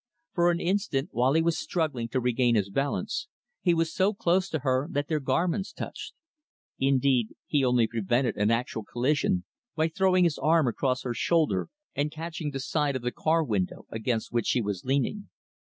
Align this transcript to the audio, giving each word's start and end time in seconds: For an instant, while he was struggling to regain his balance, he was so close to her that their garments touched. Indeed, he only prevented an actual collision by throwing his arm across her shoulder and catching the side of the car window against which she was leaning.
For 0.33 0.49
an 0.49 0.59
instant, 0.59 1.09
while 1.11 1.33
he 1.33 1.43
was 1.43 1.59
struggling 1.59 2.07
to 2.09 2.19
regain 2.19 2.55
his 2.55 2.71
balance, 2.71 3.27
he 3.61 3.75
was 3.75 3.93
so 3.93 4.15
close 4.15 4.49
to 4.49 4.61
her 4.61 4.87
that 4.89 5.07
their 5.07 5.19
garments 5.19 5.71
touched. 5.71 6.15
Indeed, 6.79 7.35
he 7.45 7.63
only 7.63 7.85
prevented 7.85 8.35
an 8.35 8.49
actual 8.49 8.83
collision 8.83 9.43
by 9.75 9.89
throwing 9.89 10.23
his 10.23 10.39
arm 10.39 10.67
across 10.67 11.03
her 11.03 11.13
shoulder 11.13 11.67
and 11.93 12.09
catching 12.09 12.49
the 12.49 12.59
side 12.59 12.95
of 12.95 13.03
the 13.03 13.11
car 13.11 13.43
window 13.43 13.85
against 13.91 14.31
which 14.33 14.47
she 14.47 14.59
was 14.59 14.83
leaning. 14.83 15.29